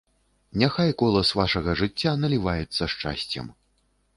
Няхай 0.61 0.89
колас 1.01 1.33
вашага 1.39 1.75
жыцця 1.81 2.15
наліваецца 2.25 2.91
шчасцем. 2.95 3.45